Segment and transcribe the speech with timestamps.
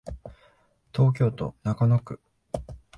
[0.95, 2.19] 東京都中野区